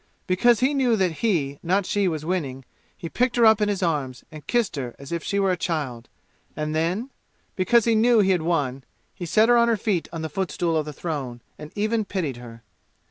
Because 0.25 0.61
he 0.61 0.73
knew 0.73 0.95
that 0.95 1.19
he, 1.21 1.59
not 1.61 1.85
she, 1.85 2.07
was 2.07 2.25
winning, 2.25 2.65
he 2.97 3.07
picked 3.07 3.35
her 3.35 3.45
up 3.45 3.61
in 3.61 3.69
his 3.69 3.83
arms 3.83 4.23
and 4.31 4.47
kissed 4.47 4.75
her 4.75 4.95
as 4.97 5.11
if 5.11 5.23
she 5.23 5.37
were 5.39 5.51
a 5.51 5.55
child. 5.55 6.09
And 6.55 6.73
then, 6.73 7.11
because 7.55 7.85
he 7.85 7.93
knew 7.93 8.17
he 8.17 8.31
had 8.31 8.41
won, 8.41 8.83
he 9.13 9.27
set 9.27 9.47
her 9.47 9.57
on 9.57 9.67
her 9.67 9.77
feet 9.77 10.07
on 10.11 10.23
the 10.23 10.27
footstool 10.27 10.75
of 10.75 10.87
the 10.87 10.91
throne, 10.91 11.43
and 11.59 11.71
even 11.75 12.03
pitied 12.03 12.37
her. 12.37 12.63